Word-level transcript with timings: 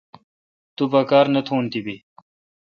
تو 0.75 0.83
پا 0.91 1.01
کار 1.09 1.25
نہ 1.33 1.41
تھون 1.47 1.63
تی 1.71 1.79
بی۔ 1.85 1.95